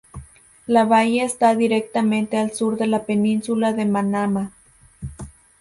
[0.65, 4.51] La bahía está directamente al sur de la península de Manama.